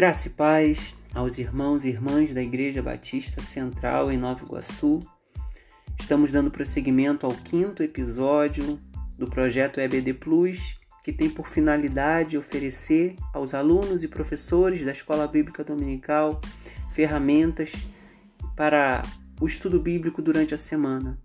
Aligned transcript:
Graça 0.00 0.28
e 0.28 0.30
paz 0.30 0.96
aos 1.12 1.36
irmãos 1.36 1.84
e 1.84 1.88
irmãs 1.88 2.32
da 2.32 2.40
Igreja 2.40 2.80
Batista 2.80 3.42
Central 3.42 4.10
em 4.10 4.16
Nova 4.16 4.42
Iguaçu. 4.42 5.06
Estamos 6.00 6.32
dando 6.32 6.50
prosseguimento 6.50 7.26
ao 7.26 7.32
quinto 7.32 7.82
episódio 7.82 8.80
do 9.18 9.26
projeto 9.26 9.78
EBD 9.78 10.14
Plus, 10.14 10.80
que 11.04 11.12
tem 11.12 11.28
por 11.28 11.46
finalidade 11.46 12.38
oferecer 12.38 13.14
aos 13.34 13.52
alunos 13.52 14.02
e 14.02 14.08
professores 14.08 14.86
da 14.86 14.92
Escola 14.92 15.28
Bíblica 15.28 15.62
Dominical 15.62 16.40
ferramentas 16.94 17.70
para 18.56 19.02
o 19.38 19.44
estudo 19.44 19.78
bíblico 19.78 20.22
durante 20.22 20.54
a 20.54 20.56
semana. 20.56 21.18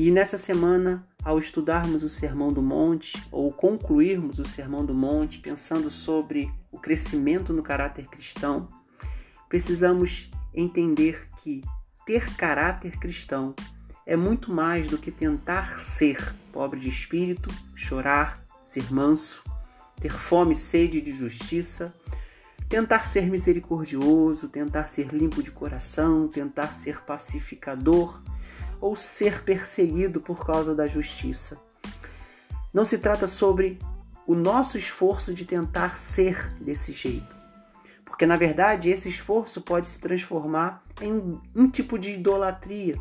E 0.00 0.12
nessa 0.12 0.38
semana 0.38 1.04
ao 1.24 1.40
estudarmos 1.40 2.04
o 2.04 2.08
Sermão 2.08 2.52
do 2.52 2.62
Monte 2.62 3.20
ou 3.32 3.52
concluirmos 3.52 4.38
o 4.38 4.44
Sermão 4.44 4.84
do 4.84 4.94
Monte 4.94 5.40
pensando 5.40 5.90
sobre 5.90 6.48
o 6.70 6.78
crescimento 6.78 7.52
no 7.52 7.64
caráter 7.64 8.06
cristão, 8.06 8.68
precisamos 9.48 10.30
entender 10.54 11.28
que 11.42 11.64
ter 12.06 12.32
caráter 12.36 12.96
cristão 13.00 13.56
é 14.06 14.14
muito 14.14 14.52
mais 14.52 14.86
do 14.86 14.98
que 14.98 15.10
tentar 15.10 15.80
ser 15.80 16.32
pobre 16.52 16.78
de 16.78 16.88
espírito, 16.88 17.52
chorar, 17.74 18.40
ser 18.62 18.92
manso, 18.92 19.42
ter 20.00 20.12
fome 20.12 20.52
e 20.52 20.56
sede 20.56 21.00
de 21.00 21.12
justiça, 21.12 21.92
tentar 22.68 23.04
ser 23.04 23.28
misericordioso, 23.28 24.46
tentar 24.46 24.86
ser 24.86 25.08
limpo 25.08 25.42
de 25.42 25.50
coração, 25.50 26.28
tentar 26.28 26.72
ser 26.72 27.02
pacificador 27.02 28.22
ou 28.80 28.94
ser 28.96 29.42
perseguido 29.42 30.20
por 30.20 30.44
causa 30.46 30.74
da 30.74 30.86
justiça. 30.86 31.58
Não 32.72 32.84
se 32.84 32.98
trata 32.98 33.26
sobre 33.26 33.78
o 34.26 34.34
nosso 34.34 34.76
esforço 34.76 35.32
de 35.32 35.44
tentar 35.44 35.98
ser 35.98 36.52
desse 36.60 36.92
jeito. 36.92 37.36
Porque, 38.04 38.26
na 38.26 38.36
verdade, 38.36 38.90
esse 38.90 39.08
esforço 39.08 39.60
pode 39.60 39.86
se 39.86 39.98
transformar 39.98 40.82
em 41.00 41.40
um 41.54 41.68
tipo 41.70 41.98
de 41.98 42.12
idolatria 42.12 42.98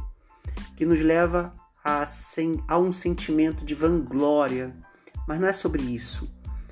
que 0.76 0.86
nos 0.86 1.02
leva 1.02 1.54
a, 1.84 2.06
a 2.68 2.78
um 2.78 2.92
sentimento 2.92 3.66
de 3.66 3.76
vanglória. 3.76 4.76
Mas 5.28 5.40
não 5.40 5.48
é 5.48 5.54
sobre 5.54 5.82
isso. 5.84 6.30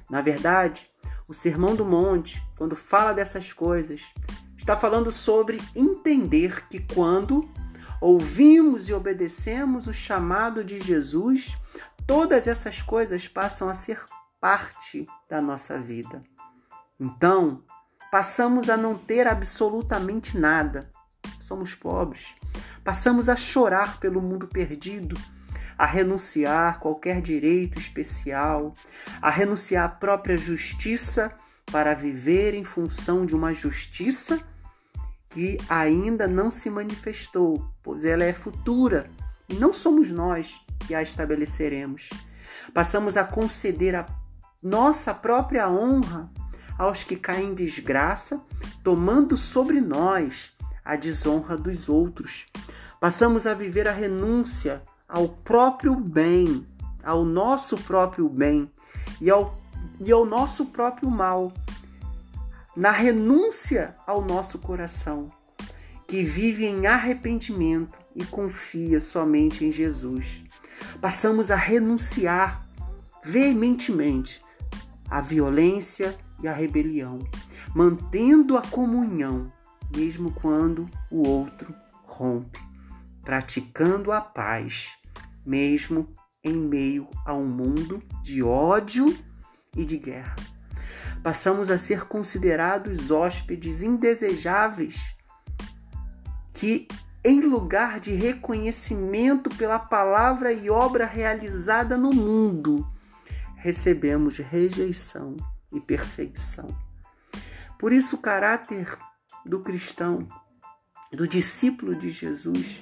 Na 0.09 0.21
verdade, 0.21 0.89
o 1.27 1.33
Sermão 1.33 1.75
do 1.75 1.83
Monte, 1.83 2.41
quando 2.58 2.75
fala 2.75 3.13
dessas 3.13 3.52
coisas, 3.52 4.03
está 4.55 4.77
falando 4.77 5.11
sobre 5.11 5.61
entender 5.75 6.67
que 6.67 6.80
quando 6.80 7.49
ouvimos 8.01 8.89
e 8.89 8.93
obedecemos 8.93 9.88
o 9.88 9.93
chamado 9.93 10.63
de 10.63 10.79
Jesus, 10.79 11.57
todas 12.05 12.47
essas 12.47 12.81
coisas 12.81 13.27
passam 13.27 13.69
a 13.69 13.73
ser 13.73 14.03
parte 14.39 15.07
da 15.29 15.41
nossa 15.41 15.79
vida. 15.79 16.21
Então, 16.99 17.63
passamos 18.11 18.69
a 18.69 18.77
não 18.77 18.97
ter 18.97 19.27
absolutamente 19.27 20.37
nada. 20.37 20.89
Somos 21.39 21.75
pobres. 21.75 22.35
Passamos 22.83 23.29
a 23.29 23.35
chorar 23.35 23.99
pelo 23.99 24.21
mundo 24.21 24.47
perdido, 24.47 25.19
a 25.77 25.85
renunciar 25.85 26.80
qualquer 26.80 27.21
direito 27.21 27.80
especial, 27.80 28.73
a 29.21 29.30
renunciar 29.30 29.85
à 29.85 29.89
própria 29.89 30.37
justiça 30.37 31.33
para 31.71 31.93
viver 31.93 32.53
em 32.53 32.63
função 32.63 33.25
de 33.25 33.35
uma 33.35 33.53
justiça 33.53 34.39
que 35.36 35.58
ainda 35.67 36.30
não 36.30 36.50
se 36.50 36.69
manifestou, 36.69 37.69
pois 37.83 38.05
ela 38.05 38.23
é 38.23 38.31
futura 38.31 39.11
e 39.50 39.55
não 39.55 39.73
somos 39.73 40.09
nós 40.09 40.55
que 40.88 40.95
a 40.95 41.02
estabeleceremos. 41.02 42.09
Passamos 42.73 43.17
a 43.17 43.23
conceder 43.25 43.95
a 43.95 44.05
nossa 44.64 45.14
própria 45.14 45.69
honra 45.69 46.31
aos 46.77 47.03
que 47.03 47.17
caem 47.17 47.50
em 47.50 47.53
desgraça, 47.53 48.42
tomando 48.82 49.36
sobre 49.36 49.82
nós 49.82 50.54
a 50.86 50.95
desonra 50.95 51.58
dos 51.58 51.89
outros. 51.89 52.48
Passamos 53.02 53.45
a 53.45 53.54
viver 53.54 53.89
a 53.89 53.92
renúncia 53.92 54.82
ao 55.05 55.27
próprio 55.27 55.98
bem, 55.98 56.65
ao 57.04 57.26
nosso 57.26 57.77
próprio 57.80 58.30
bem 58.30 58.71
e 59.20 59.30
ao, 59.30 59.58
e 59.99 60.14
ao 60.14 60.26
nosso 60.26 60.67
próprio 60.67 61.11
mal 61.11 61.52
na 62.76 62.92
renúncia 62.92 63.95
ao 64.05 64.21
nosso 64.21 64.59
coração, 64.59 65.27
que 66.15 66.23
vive 66.23 66.65
em 66.65 66.87
arrependimento 66.87 67.93
e 68.15 68.23
confia 68.23 69.02
somente 69.02 69.65
em 69.65 69.71
Jesus. 69.73 70.45
Passamos 71.02 71.52
a 71.52 71.58
renunciar 71.58 72.65
veementemente 73.21 74.42
à 75.09 75.20
violência 75.20 76.15
e 76.42 76.48
à 76.48 76.53
rebelião, 76.53 77.20
mantendo 77.76 78.55
a 78.55 78.61
comunhão, 78.61 79.52
mesmo 79.93 80.31
quando 80.31 80.89
o 81.11 81.27
outro 81.27 81.76
rompe, 82.05 82.61
praticando 83.21 84.14
a 84.14 84.21
paz, 84.21 84.92
mesmo 85.45 86.08
em 86.42 86.55
meio 86.55 87.09
a 87.26 87.33
um 87.33 87.45
mundo 87.45 88.02
de 88.23 88.42
ódio 88.42 89.14
e 89.76 89.83
de 89.83 89.97
guerra 89.97 90.37
passamos 91.26 91.71
a 91.71 91.77
ser 91.80 92.05
considerados 92.05 93.09
hóspedes 93.09 93.82
indesejáveis 93.82 95.14
que, 96.55 96.88
em 97.23 97.42
lugar 97.42 97.99
de 97.99 98.16
reconhecimento 98.16 99.49
pela 99.52 99.77
palavra 99.77 100.52
e 100.52 100.70
obra 100.70 101.05
realizada 101.05 101.98
no 101.98 102.11
mundo, 102.11 102.88
recebemos 103.58 104.38
rejeição 104.38 105.36
e 105.71 105.80
perseguição. 105.80 106.76
Por 107.77 107.92
isso, 107.92 108.15
o 108.15 108.20
caráter 108.20 108.98
do 109.45 109.60
cristão, 109.60 110.27
do 111.11 111.27
discípulo 111.27 111.94
de 111.94 112.10
Jesus, 112.10 112.82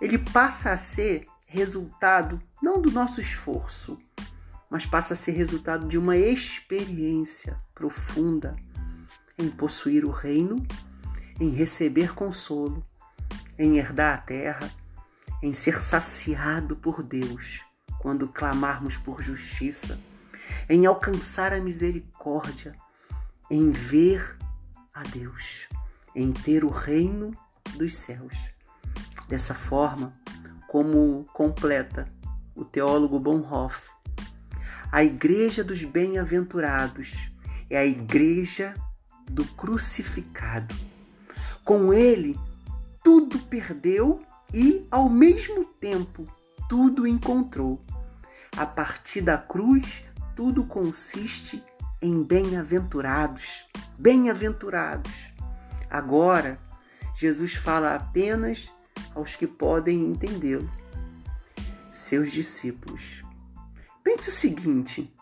ele 0.00 0.18
passa 0.18 0.72
a 0.72 0.76
ser 0.76 1.26
resultado 1.46 2.40
não 2.62 2.80
do 2.80 2.90
nosso 2.90 3.20
esforço, 3.20 3.98
mas 4.70 4.86
passa 4.86 5.14
a 5.14 5.16
ser 5.16 5.32
resultado 5.32 5.86
de 5.86 5.98
uma 5.98 6.16
experiência 6.16 7.60
profunda 7.74 8.56
em 9.38 9.50
possuir 9.50 10.04
o 10.04 10.10
reino, 10.10 10.66
em 11.40 11.50
receber 11.50 12.14
consolo, 12.14 12.84
em 13.58 13.78
herdar 13.78 14.14
a 14.14 14.18
terra, 14.18 14.70
em 15.42 15.52
ser 15.52 15.80
saciado 15.82 16.76
por 16.76 17.02
Deus 17.02 17.64
quando 17.98 18.28
clamarmos 18.28 18.96
por 18.96 19.20
justiça, 19.20 19.98
em 20.68 20.86
alcançar 20.86 21.52
a 21.52 21.60
misericórdia, 21.60 22.74
em 23.50 23.70
ver 23.70 24.36
a 24.94 25.02
Deus, 25.02 25.68
em 26.14 26.32
ter 26.32 26.64
o 26.64 26.70
reino 26.70 27.32
dos 27.76 27.94
céus. 27.94 28.50
Dessa 29.28 29.54
forma, 29.54 30.12
como 30.68 31.24
completa 31.32 32.06
o 32.54 32.64
teólogo 32.64 33.18
Bonhoeffer, 33.18 33.90
a 34.92 35.02
igreja 35.02 35.64
dos 35.64 35.84
bem-aventurados 35.84 37.28
é 37.68 37.76
a 37.76 37.84
igreja 37.84 38.72
do 39.28 39.44
crucificado. 39.44 40.74
Com 41.66 41.92
ele, 41.92 42.38
tudo 43.02 43.40
perdeu 43.40 44.22
e, 44.54 44.86
ao 44.88 45.08
mesmo 45.08 45.64
tempo, 45.64 46.24
tudo 46.68 47.08
encontrou. 47.08 47.84
A 48.56 48.64
partir 48.64 49.20
da 49.20 49.36
cruz, 49.36 50.04
tudo 50.36 50.62
consiste 50.62 51.60
em 52.00 52.22
bem-aventurados. 52.22 53.66
Bem-aventurados. 53.98 55.32
Agora, 55.90 56.56
Jesus 57.16 57.56
fala 57.56 57.96
apenas 57.96 58.72
aos 59.12 59.34
que 59.34 59.48
podem 59.48 60.04
entendê-lo, 60.04 60.70
seus 61.90 62.30
discípulos. 62.30 63.24
Pense 64.04 64.28
o 64.28 64.32
seguinte: 64.32 65.12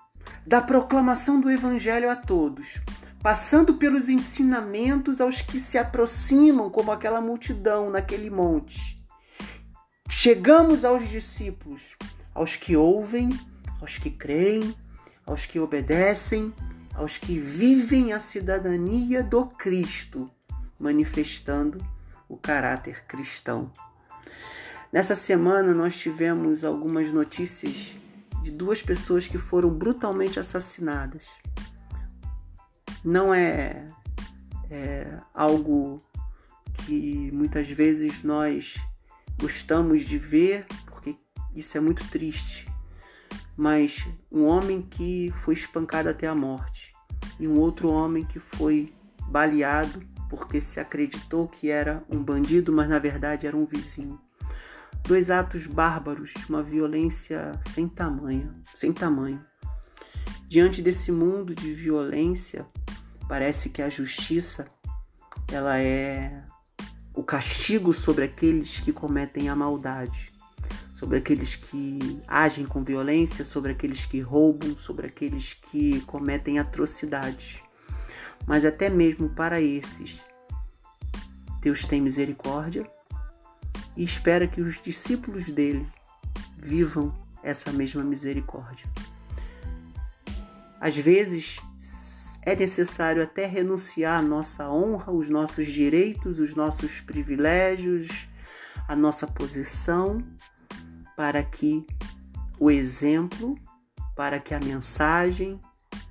da 0.46 0.60
proclamação 0.60 1.40
do 1.40 1.50
Evangelho 1.50 2.10
a 2.10 2.16
todos, 2.16 2.82
passando 3.24 3.72
pelos 3.72 4.10
ensinamentos 4.10 5.18
aos 5.18 5.40
que 5.40 5.58
se 5.58 5.78
aproximam, 5.78 6.68
como 6.68 6.92
aquela 6.92 7.22
multidão 7.22 7.88
naquele 7.88 8.28
monte, 8.28 9.02
chegamos 10.10 10.84
aos 10.84 11.08
discípulos, 11.08 11.96
aos 12.34 12.54
que 12.56 12.76
ouvem, 12.76 13.30
aos 13.80 13.96
que 13.96 14.10
creem, 14.10 14.76
aos 15.24 15.46
que 15.46 15.58
obedecem, 15.58 16.52
aos 16.92 17.16
que 17.16 17.38
vivem 17.38 18.12
a 18.12 18.20
cidadania 18.20 19.22
do 19.22 19.46
Cristo, 19.46 20.30
manifestando 20.78 21.82
o 22.28 22.36
caráter 22.36 23.06
cristão. 23.06 23.72
Nessa 24.92 25.14
semana 25.14 25.72
nós 25.72 25.96
tivemos 25.96 26.62
algumas 26.62 27.10
notícias 27.10 27.92
de 28.42 28.50
duas 28.50 28.82
pessoas 28.82 29.26
que 29.26 29.38
foram 29.38 29.70
brutalmente 29.70 30.38
assassinadas. 30.38 31.24
Não 33.04 33.34
é, 33.34 33.84
é 34.70 35.18
algo 35.34 36.02
que 36.72 37.30
muitas 37.32 37.68
vezes 37.68 38.22
nós 38.22 38.76
gostamos 39.38 40.02
de 40.02 40.18
ver, 40.18 40.66
porque 40.86 41.16
isso 41.54 41.76
é 41.76 41.80
muito 41.80 42.08
triste. 42.08 42.66
Mas 43.56 44.06
um 44.32 44.44
homem 44.44 44.82
que 44.82 45.32
foi 45.44 45.54
espancado 45.54 46.08
até 46.08 46.26
a 46.26 46.34
morte 46.34 46.92
e 47.38 47.46
um 47.46 47.58
outro 47.58 47.88
homem 47.88 48.24
que 48.24 48.38
foi 48.38 48.92
baleado 49.28 50.02
porque 50.28 50.60
se 50.60 50.80
acreditou 50.80 51.46
que 51.46 51.70
era 51.70 52.02
um 52.08 52.22
bandido, 52.22 52.72
mas 52.72 52.88
na 52.88 52.98
verdade 52.98 53.46
era 53.46 53.56
um 53.56 53.64
vizinho. 53.64 54.18
Dois 55.06 55.30
atos 55.30 55.66
bárbaros 55.66 56.32
de 56.32 56.48
uma 56.48 56.62
violência 56.62 57.52
sem 57.70 57.88
tamanho, 57.88 58.54
sem 58.74 58.92
tamanho. 58.92 59.44
Diante 60.48 60.80
desse 60.82 61.12
mundo 61.12 61.54
de 61.54 61.72
violência, 61.72 62.66
parece 63.34 63.68
que 63.68 63.82
a 63.82 63.90
justiça 63.90 64.68
ela 65.50 65.76
é 65.80 66.44
o 67.12 67.20
castigo 67.20 67.92
sobre 67.92 68.22
aqueles 68.22 68.78
que 68.78 68.92
cometem 68.92 69.48
a 69.48 69.56
maldade, 69.56 70.32
sobre 70.92 71.18
aqueles 71.18 71.56
que 71.56 72.22
agem 72.28 72.64
com 72.64 72.84
violência, 72.84 73.44
sobre 73.44 73.72
aqueles 73.72 74.06
que 74.06 74.20
roubam, 74.20 74.76
sobre 74.76 75.08
aqueles 75.08 75.52
que 75.52 76.00
cometem 76.02 76.60
atrocidades. 76.60 77.60
Mas 78.46 78.64
até 78.64 78.88
mesmo 78.88 79.28
para 79.28 79.60
esses, 79.60 80.24
Deus 81.60 81.84
tem 81.86 82.00
misericórdia 82.00 82.88
e 83.96 84.04
espera 84.04 84.46
que 84.46 84.60
os 84.60 84.80
discípulos 84.80 85.46
dele 85.46 85.84
vivam 86.56 87.12
essa 87.42 87.72
mesma 87.72 88.04
misericórdia. 88.04 88.86
Às 90.80 90.96
vezes, 90.96 91.58
é 92.46 92.54
necessário 92.54 93.22
até 93.22 93.46
renunciar 93.46 94.18
à 94.18 94.22
nossa 94.22 94.68
honra, 94.68 95.10
os 95.10 95.30
nossos 95.30 95.66
direitos, 95.66 96.38
os 96.38 96.54
nossos 96.54 97.00
privilégios, 97.00 98.28
a 98.86 98.94
nossa 98.94 99.26
posição, 99.26 100.22
para 101.16 101.42
que 101.42 101.86
o 102.60 102.70
exemplo, 102.70 103.58
para 104.14 104.38
que 104.38 104.52
a 104.52 104.60
mensagem, 104.60 105.58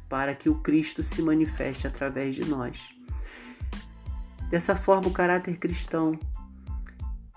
para 0.09 0.33
que 0.33 0.49
o 0.49 0.55
Cristo 0.55 1.03
se 1.03 1.21
manifeste 1.21 1.85
através 1.85 2.33
de 2.33 2.45
nós. 2.45 2.89
Dessa 4.49 4.75
forma, 4.75 5.07
o 5.07 5.13
caráter 5.13 5.57
cristão 5.57 6.19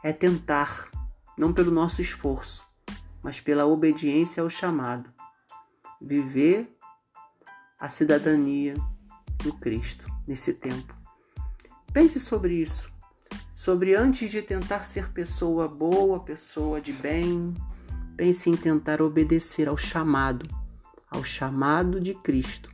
é 0.02 0.12
tentar, 0.12 0.90
não 1.36 1.52
pelo 1.52 1.70
nosso 1.70 2.00
esforço, 2.00 2.66
mas 3.22 3.40
pela 3.40 3.66
obediência 3.66 4.42
ao 4.42 4.48
chamado, 4.48 5.10
viver 6.00 6.75
a 7.78 7.88
cidadania 7.88 8.74
do 9.42 9.52
Cristo 9.52 10.06
nesse 10.26 10.54
tempo. 10.54 10.94
Pense 11.92 12.18
sobre 12.18 12.54
isso. 12.54 12.90
Sobre 13.54 13.94
antes 13.94 14.30
de 14.30 14.42
tentar 14.42 14.84
ser 14.84 15.10
pessoa 15.10 15.66
boa, 15.66 16.20
pessoa 16.20 16.80
de 16.80 16.92
bem, 16.92 17.54
pense 18.16 18.50
em 18.50 18.56
tentar 18.56 19.00
obedecer 19.00 19.68
ao 19.68 19.76
chamado, 19.76 20.46
ao 21.10 21.24
chamado 21.24 22.00
de 22.00 22.14
Cristo, 22.14 22.70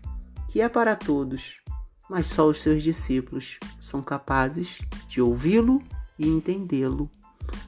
que 0.48 0.60
é 0.60 0.68
para 0.68 0.96
todos, 0.96 1.60
mas 2.08 2.26
só 2.26 2.48
os 2.48 2.60
seus 2.60 2.82
discípulos 2.82 3.58
são 3.80 4.02
capazes 4.02 4.80
de 5.06 5.20
ouvi-lo 5.20 5.82
e 6.18 6.28
entendê-lo. 6.28 7.10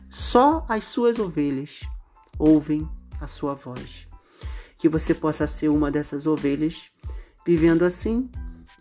Só 0.09 0.65
as 0.69 0.85
suas 0.85 1.19
ovelhas 1.19 1.81
ouvem 2.39 2.89
a 3.21 3.27
sua 3.27 3.55
voz. 3.55 4.09
Que 4.77 4.89
você 4.89 5.15
possa 5.15 5.47
ser 5.47 5.69
uma 5.69 5.91
dessas 5.91 6.27
ovelhas 6.27 6.91
vivendo 7.47 7.85
assim 7.85 8.31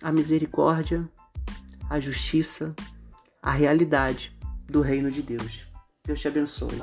a 0.02 0.12
misericórdia, 0.12 1.08
a 1.90 2.00
justiça, 2.00 2.76
a 3.42 3.52
realidade 3.52 4.36
do 4.68 4.82
reino 4.82 5.12
de 5.12 5.22
Deus. 5.22 5.68
Deus 6.06 6.20
te 6.20 6.28
abençoe. 6.28 6.82